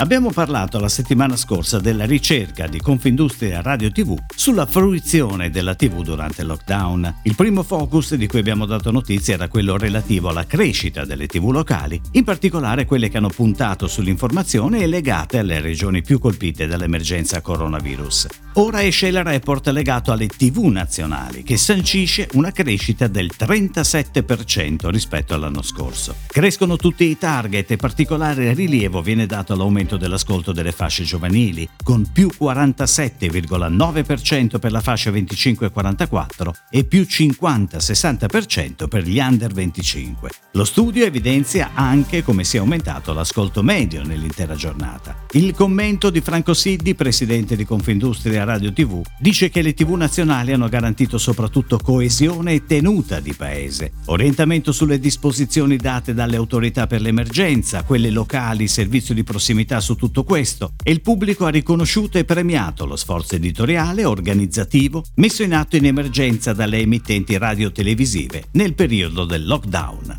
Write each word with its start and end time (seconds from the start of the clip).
Abbiamo 0.00 0.30
parlato 0.30 0.80
la 0.80 0.88
settimana 0.88 1.36
scorsa 1.36 1.78
della 1.78 2.06
ricerca 2.06 2.66
di 2.66 2.80
Confindustria 2.80 3.60
Radio 3.60 3.92
TV 3.92 4.16
sulla 4.34 4.64
fruizione 4.64 5.50
della 5.50 5.74
TV 5.74 6.02
durante 6.02 6.40
il 6.40 6.46
lockdown. 6.46 7.16
Il 7.24 7.34
primo 7.34 7.62
focus 7.62 8.14
di 8.14 8.26
cui 8.26 8.38
abbiamo 8.38 8.64
dato 8.64 8.90
notizia 8.90 9.34
era 9.34 9.48
quello 9.48 9.76
relativo 9.76 10.30
alla 10.30 10.46
crescita 10.46 11.04
delle 11.04 11.26
TV 11.26 11.50
locali, 11.50 12.00
in 12.12 12.24
particolare 12.24 12.86
quelle 12.86 13.10
che 13.10 13.18
hanno 13.18 13.28
puntato 13.28 13.86
sull'informazione 13.86 14.78
e 14.78 14.86
legate 14.86 15.36
alle 15.36 15.60
regioni 15.60 16.00
più 16.00 16.18
colpite 16.18 16.66
dall'emergenza 16.66 17.42
coronavirus. 17.42 18.28
Ora 18.54 18.82
esce 18.82 19.08
il 19.08 19.22
report 19.22 19.68
legato 19.68 20.12
alle 20.12 20.28
TV 20.28 20.64
nazionali 20.64 21.42
che 21.42 21.58
sancisce 21.58 22.26
una 22.32 22.52
crescita 22.52 23.06
del 23.06 23.30
37% 23.38 24.88
rispetto 24.88 25.34
all'anno 25.34 25.60
scorso. 25.60 26.16
Crescono 26.26 26.76
tutti 26.76 27.04
i 27.04 27.18
target 27.18 27.70
e 27.72 27.76
particolare 27.76 28.54
rilievo 28.54 29.02
viene 29.02 29.26
dato 29.26 29.52
all'aumento 29.52 29.88
aumento 29.90 29.96
dell'ascolto 29.96 30.52
delle 30.52 30.72
fasce 30.72 31.04
giovanili, 31.04 31.66
con 31.82 32.06
più 32.12 32.28
47,9% 32.38 34.58
per 34.58 34.70
la 34.70 34.80
fascia 34.80 35.10
25-44 35.10 36.50
e 36.70 36.84
più 36.84 37.02
50-60% 37.02 38.88
per 38.88 39.04
gli 39.04 39.18
under 39.18 39.52
25. 39.52 40.30
Lo 40.52 40.64
studio 40.64 41.04
evidenzia 41.04 41.70
anche 41.74 42.22
come 42.22 42.44
sia 42.44 42.60
aumentato 42.60 43.12
l'ascolto 43.12 43.62
medio 43.62 44.04
nell'intera 44.04 44.54
giornata. 44.54 45.16
Il 45.32 45.54
commento 45.54 46.10
di 46.10 46.20
Franco 46.20 46.54
Siddi, 46.54 46.94
presidente 46.94 47.56
di 47.56 47.64
Confindustria 47.64 48.44
Radio 48.44 48.72
TV, 48.72 49.02
dice 49.18 49.48
che 49.48 49.62
le 49.62 49.74
TV 49.74 49.94
nazionali 49.94 50.52
hanno 50.52 50.68
garantito 50.68 51.18
soprattutto 51.18 51.78
coesione 51.78 52.52
e 52.52 52.66
tenuta 52.66 53.18
di 53.20 53.34
paese, 53.34 53.92
orientamento 54.06 54.72
sulle 54.72 54.98
disposizioni 54.98 55.76
date 55.76 56.14
dalle 56.14 56.36
autorità 56.36 56.86
per 56.86 57.00
l'emergenza, 57.00 57.84
quelle 57.84 58.10
locali, 58.10 58.68
servizio 58.68 59.14
di 59.14 59.24
prossimità 59.24 59.69
su 59.78 59.94
tutto 59.94 60.24
questo 60.24 60.72
e 60.82 60.90
il 60.90 61.02
pubblico 61.02 61.46
ha 61.46 61.50
riconosciuto 61.50 62.18
e 62.18 62.24
premiato 62.24 62.86
lo 62.86 62.96
sforzo 62.96 63.36
editoriale, 63.36 64.04
organizzativo, 64.04 65.04
messo 65.16 65.44
in 65.44 65.54
atto 65.54 65.76
in 65.76 65.86
emergenza 65.86 66.52
dalle 66.52 66.78
emittenti 66.78 67.38
radio-televisive 67.38 68.46
nel 68.52 68.74
periodo 68.74 69.24
del 69.24 69.46
lockdown. 69.46 70.16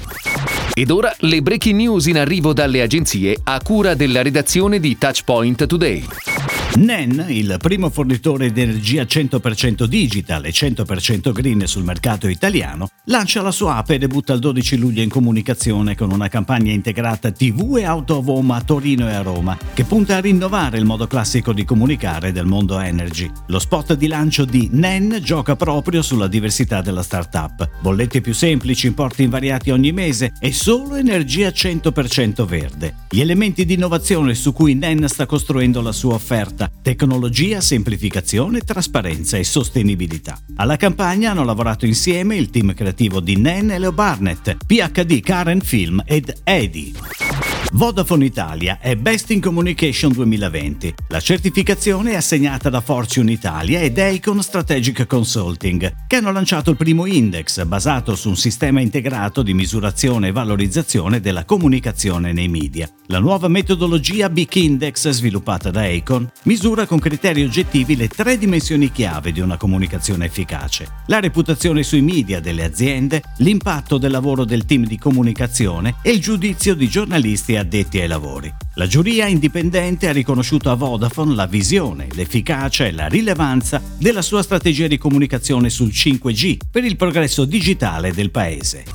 Ed 0.73 0.89
ora 0.89 1.13
le 1.19 1.41
breaking 1.41 1.75
news 1.75 2.05
in 2.05 2.17
arrivo 2.17 2.53
dalle 2.53 2.81
agenzie 2.81 3.37
a 3.43 3.59
cura 3.61 3.93
della 3.93 4.21
redazione 4.21 4.79
di 4.79 4.97
Touchpoint 4.97 5.65
Today. 5.65 6.30
NEN, 6.73 7.25
il 7.27 7.57
primo 7.59 7.89
fornitore 7.89 8.51
di 8.51 8.61
energia 8.61 9.03
100% 9.03 9.83
digital 9.83 10.45
e 10.45 10.51
100% 10.51 11.31
green 11.33 11.67
sul 11.67 11.83
mercato 11.83 12.29
italiano, 12.29 12.87
lancia 13.05 13.41
la 13.41 13.51
sua 13.51 13.75
app 13.75 13.89
e 13.89 13.97
debutta 13.97 14.33
il 14.33 14.39
12 14.39 14.77
luglio 14.77 15.01
in 15.01 15.09
comunicazione 15.09 15.95
con 15.95 16.11
una 16.11 16.29
campagna 16.29 16.71
integrata 16.71 17.29
TV 17.31 17.77
e 17.77 17.87
Out 17.87 18.11
of 18.11 18.27
Home 18.27 18.55
a 18.55 18.61
Torino 18.61 19.09
e 19.09 19.13
a 19.13 19.21
Roma, 19.21 19.57
che 19.73 19.83
punta 19.83 20.15
a 20.15 20.21
rinnovare 20.21 20.77
il 20.77 20.85
modo 20.85 21.07
classico 21.07 21.51
di 21.51 21.65
comunicare 21.65 22.31
del 22.31 22.45
mondo 22.45 22.79
energy. 22.79 23.29
Lo 23.47 23.59
spot 23.59 23.95
di 23.95 24.07
lancio 24.07 24.45
di 24.45 24.69
NEN 24.71 25.19
gioca 25.21 25.57
proprio 25.57 26.01
sulla 26.01 26.27
diversità 26.27 26.81
della 26.81 27.03
startup. 27.03 27.69
Bollette 27.81 28.21
più 28.21 28.33
semplici, 28.33 28.87
importi 28.87 29.23
invariati 29.23 29.71
ogni 29.71 29.91
mese 29.91 30.31
e 30.39 30.53
solo 30.53 30.95
energia 30.95 31.49
100% 31.49 32.45
verde. 32.45 32.95
Gli 33.09 33.19
elementi 33.19 33.65
di 33.65 33.73
innovazione 33.73 34.33
su 34.35 34.53
cui 34.53 34.73
NEN 34.73 35.07
sta 35.09 35.25
costruendo 35.25 35.81
la 35.81 35.91
sua 35.91 36.13
offerta 36.13 36.60
scelta, 36.61 36.71
tecnologia, 36.81 37.61
semplificazione, 37.61 38.59
trasparenza 38.59 39.37
e 39.37 39.43
sostenibilità. 39.43 40.37
Alla 40.57 40.75
campagna 40.75 41.31
hanno 41.31 41.43
lavorato 41.43 41.85
insieme 41.85 42.35
il 42.35 42.49
team 42.49 42.73
creativo 42.73 43.19
di 43.19 43.37
Nen 43.37 43.71
e 43.71 43.79
Leo 43.79 43.91
Barnett, 43.91 44.57
PhD 44.65 45.19
Karen 45.21 45.61
Film 45.61 46.03
ed 46.05 46.41
Eddie. 46.43 47.50
Vodafone 47.73 48.25
Italia 48.25 48.79
è 48.81 48.97
Best 48.97 49.29
in 49.31 49.39
Communication 49.39 50.11
2020. 50.11 50.93
La 51.07 51.21
certificazione 51.21 52.11
è 52.11 52.15
assegnata 52.15 52.69
da 52.69 52.81
Fortune 52.81 53.31
Italia 53.31 53.79
ed 53.79 53.97
Icon 53.97 54.43
Strategic 54.43 55.07
Consulting, 55.07 56.05
che 56.05 56.17
hanno 56.17 56.33
lanciato 56.33 56.71
il 56.71 56.75
primo 56.75 57.05
index 57.05 57.63
basato 57.63 58.15
su 58.15 58.27
un 58.27 58.35
sistema 58.35 58.81
integrato 58.81 59.41
di 59.41 59.53
misurazione 59.53 60.27
e 60.27 60.31
valorizzazione 60.33 61.21
della 61.21 61.45
comunicazione 61.45 62.33
nei 62.33 62.49
media. 62.49 62.89
La 63.07 63.19
nuova 63.19 63.47
metodologia 63.47 64.29
Big 64.29 64.53
Index, 64.53 65.09
sviluppata 65.09 65.71
da 65.71 65.87
Icon, 65.87 66.29
misura 66.43 66.85
con 66.85 66.99
criteri 66.99 67.41
oggettivi 67.41 67.95
le 67.95 68.09
tre 68.09 68.37
dimensioni 68.37 68.91
chiave 68.91 69.31
di 69.31 69.39
una 69.39 69.55
comunicazione 69.55 70.25
efficace: 70.25 70.87
la 71.07 71.21
reputazione 71.21 71.83
sui 71.83 72.01
media 72.01 72.41
delle 72.41 72.65
aziende, 72.65 73.23
l'impatto 73.37 73.97
del 73.97 74.11
lavoro 74.11 74.43
del 74.43 74.65
team 74.65 74.85
di 74.85 74.97
comunicazione 74.97 75.95
e 76.01 76.11
il 76.11 76.19
giudizio 76.19 76.75
di 76.75 76.89
giornalisti 76.89 77.59
addetti 77.61 77.99
ai 77.99 78.07
lavori. 78.07 78.53
La 78.75 78.87
giuria 78.87 79.27
indipendente 79.27 80.07
ha 80.07 80.11
riconosciuto 80.11 80.69
a 80.69 80.75
Vodafone 80.75 81.35
la 81.35 81.45
visione, 81.45 82.07
l'efficacia 82.11 82.85
e 82.85 82.91
la 82.91 83.07
rilevanza 83.07 83.81
della 83.97 84.21
sua 84.21 84.43
strategia 84.43 84.87
di 84.87 84.97
comunicazione 84.97 85.69
sul 85.69 85.89
5G 85.89 86.57
per 86.69 86.83
il 86.83 86.97
progresso 86.97 87.45
digitale 87.45 88.13
del 88.13 88.31
paese. 88.31 88.85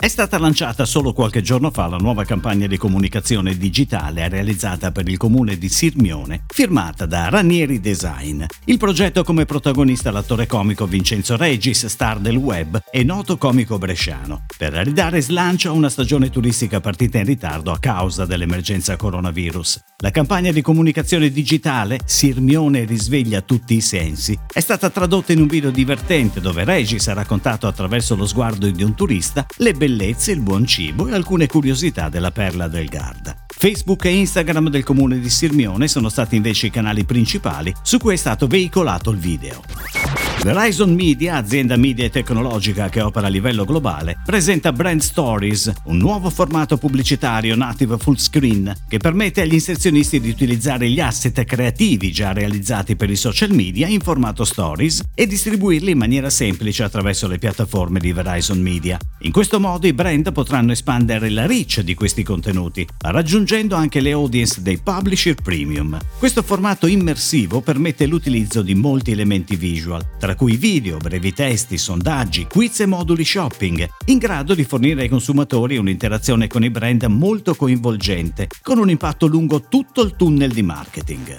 È 0.00 0.08
stata 0.08 0.38
lanciata 0.38 0.86
solo 0.86 1.12
qualche 1.12 1.42
giorno 1.42 1.70
fa 1.70 1.86
la 1.86 1.98
nuova 1.98 2.24
campagna 2.24 2.66
di 2.66 2.78
comunicazione 2.78 3.54
digitale 3.54 4.26
realizzata 4.30 4.92
per 4.92 5.06
il 5.06 5.18
comune 5.18 5.58
di 5.58 5.68
Sirmione, 5.68 6.44
firmata 6.46 7.04
da 7.04 7.28
Ranieri 7.28 7.80
Design. 7.80 8.44
Il 8.64 8.78
progetto 8.78 9.20
ha 9.20 9.24
come 9.24 9.44
protagonista 9.44 10.10
l'attore 10.10 10.46
comico 10.46 10.86
Vincenzo 10.86 11.36
Regis, 11.36 11.84
star 11.84 12.18
del 12.18 12.36
web 12.36 12.80
e 12.90 13.04
noto 13.04 13.36
comico 13.36 13.76
bresciano, 13.76 14.46
per 14.56 14.72
ridare 14.72 15.20
slancio 15.20 15.68
a 15.68 15.72
una 15.72 15.90
stagione 15.90 16.30
turistica 16.30 16.80
partita 16.80 17.18
in 17.18 17.26
ritardo 17.26 17.70
a 17.70 17.78
causa 17.78 17.89
dell'emergenza 18.24 18.96
coronavirus. 18.96 19.80
La 19.98 20.10
campagna 20.10 20.52
di 20.52 20.62
comunicazione 20.62 21.30
digitale 21.30 21.98
Sirmione 22.04 22.84
risveglia 22.84 23.40
tutti 23.40 23.74
i 23.74 23.80
sensi 23.80 24.38
è 24.52 24.60
stata 24.60 24.90
tradotta 24.90 25.32
in 25.32 25.40
un 25.40 25.46
video 25.46 25.70
divertente 25.70 26.40
dove 26.40 26.64
Regis 26.64 27.08
ha 27.08 27.14
raccontato 27.14 27.66
attraverso 27.66 28.14
lo 28.14 28.26
sguardo 28.26 28.70
di 28.70 28.82
un 28.82 28.94
turista 28.94 29.44
le 29.56 29.72
bellezze, 29.72 30.32
il 30.32 30.40
buon 30.40 30.66
cibo 30.66 31.08
e 31.08 31.14
alcune 31.14 31.46
curiosità 31.46 32.08
della 32.08 32.30
perla 32.30 32.68
del 32.68 32.86
Garda. 32.86 33.36
Facebook 33.46 34.04
e 34.04 34.10
Instagram 34.10 34.68
del 34.68 34.84
comune 34.84 35.18
di 35.18 35.28
Sirmione 35.28 35.88
sono 35.88 36.08
stati 36.08 36.36
invece 36.36 36.68
i 36.68 36.70
canali 36.70 37.04
principali 37.04 37.74
su 37.82 37.98
cui 37.98 38.14
è 38.14 38.16
stato 38.16 38.46
veicolato 38.46 39.10
il 39.10 39.18
video. 39.18 40.29
Verizon 40.42 40.94
Media, 40.94 41.36
azienda 41.36 41.76
media 41.76 42.06
e 42.06 42.08
tecnologica 42.08 42.88
che 42.88 43.02
opera 43.02 43.26
a 43.26 43.30
livello 43.30 43.66
globale, 43.66 44.16
presenta 44.24 44.72
Brand 44.72 45.02
Stories, 45.02 45.70
un 45.84 45.98
nuovo 45.98 46.30
formato 46.30 46.78
pubblicitario 46.78 47.54
native 47.54 47.98
full 47.98 48.16
screen 48.16 48.74
che 48.88 48.96
permette 48.96 49.42
agli 49.42 49.52
inserzionisti 49.52 50.18
di 50.18 50.30
utilizzare 50.30 50.88
gli 50.88 50.98
asset 50.98 51.44
creativi 51.44 52.10
già 52.10 52.32
realizzati 52.32 52.96
per 52.96 53.10
i 53.10 53.16
social 53.16 53.50
media 53.50 53.86
in 53.86 54.00
formato 54.00 54.44
stories 54.44 55.02
e 55.14 55.26
distribuirli 55.26 55.90
in 55.90 55.98
maniera 55.98 56.30
semplice 56.30 56.84
attraverso 56.84 57.28
le 57.28 57.38
piattaforme 57.38 57.98
di 57.98 58.10
Verizon 58.10 58.62
Media. 58.62 58.98
In 59.20 59.32
questo 59.32 59.60
modo 59.60 59.86
i 59.86 59.92
brand 59.92 60.32
potranno 60.32 60.72
espandere 60.72 61.28
la 61.28 61.44
reach 61.44 61.80
di 61.80 61.92
questi 61.92 62.22
contenuti, 62.22 62.88
raggiungendo 62.98 63.76
anche 63.76 64.00
le 64.00 64.12
audience 64.12 64.62
dei 64.62 64.78
publisher 64.78 65.34
premium. 65.34 65.98
Questo 66.18 66.42
formato 66.42 66.86
immersivo 66.86 67.60
permette 67.60 68.06
l'utilizzo 68.06 68.62
di 68.62 68.74
molti 68.74 69.10
elementi 69.10 69.56
visual, 69.56 70.16
tra 70.18 70.28
tra 70.30 70.38
cui 70.38 70.56
video, 70.56 70.98
brevi 70.98 71.32
testi, 71.32 71.76
sondaggi, 71.76 72.46
quiz 72.48 72.78
e 72.80 72.86
moduli 72.86 73.24
shopping, 73.24 73.88
in 74.06 74.18
grado 74.18 74.54
di 74.54 74.62
fornire 74.62 75.02
ai 75.02 75.08
consumatori 75.08 75.76
un'interazione 75.76 76.46
con 76.46 76.62
i 76.62 76.70
brand 76.70 77.02
molto 77.04 77.56
coinvolgente, 77.56 78.46
con 78.62 78.78
un 78.78 78.88
impatto 78.88 79.26
lungo 79.26 79.62
tutto 79.62 80.02
il 80.02 80.14
tunnel 80.14 80.52
di 80.52 80.62
marketing. 80.62 81.36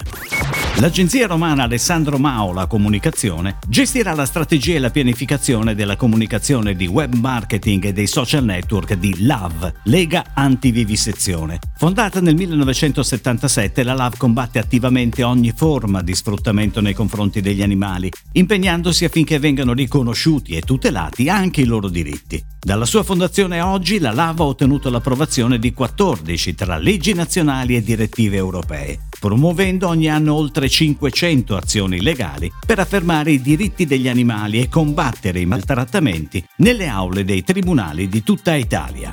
L'agenzia 0.76 1.26
romana 1.26 1.64
Alessandro 1.64 2.18
Mao 2.18 2.52
La 2.52 2.66
Comunicazione 2.66 3.58
gestirà 3.68 4.14
la 4.14 4.24
strategia 4.24 4.74
e 4.74 4.78
la 4.78 4.90
pianificazione 4.90 5.74
della 5.74 5.96
comunicazione 5.96 6.74
di 6.74 6.86
web 6.86 7.14
marketing 7.14 7.84
e 7.84 7.92
dei 7.92 8.06
social 8.06 8.42
network 8.44 8.94
di 8.94 9.24
LAV, 9.24 9.72
Lega 9.84 10.24
Antivivisezione. 10.34 11.60
Fondata 11.76 12.20
nel 12.20 12.34
1977, 12.34 13.82
la 13.82 13.94
LAV 13.94 14.16
combatte 14.16 14.58
attivamente 14.58 15.22
ogni 15.22 15.52
forma 15.54 16.02
di 16.02 16.14
sfruttamento 16.14 16.80
nei 16.80 16.94
confronti 16.94 17.40
degli 17.40 17.62
animali, 17.62 18.10
impegnandosi 18.32 18.81
affinché 18.88 19.38
vengano 19.38 19.72
riconosciuti 19.72 20.56
e 20.56 20.60
tutelati 20.60 21.28
anche 21.28 21.60
i 21.60 21.66
loro 21.66 21.88
diritti. 21.88 22.42
Dalla 22.58 22.84
sua 22.84 23.02
fondazione 23.02 23.60
a 23.60 23.70
oggi 23.70 23.98
la 23.98 24.12
LAV 24.12 24.40
ha 24.40 24.44
ottenuto 24.44 24.90
l'approvazione 24.90 25.58
di 25.58 25.72
14 25.72 26.54
tra 26.54 26.76
leggi 26.78 27.12
nazionali 27.12 27.76
e 27.76 27.82
direttive 27.82 28.36
europee 28.36 28.98
promuovendo 29.22 29.86
ogni 29.86 30.10
anno 30.10 30.34
oltre 30.34 30.68
500 30.68 31.54
azioni 31.54 32.00
legali 32.00 32.50
per 32.66 32.80
affermare 32.80 33.30
i 33.30 33.40
diritti 33.40 33.86
degli 33.86 34.08
animali 34.08 34.60
e 34.60 34.68
combattere 34.68 35.38
i 35.38 35.46
maltrattamenti 35.46 36.44
nelle 36.56 36.88
aule 36.88 37.24
dei 37.24 37.44
tribunali 37.44 38.08
di 38.08 38.24
tutta 38.24 38.56
Italia. 38.56 39.12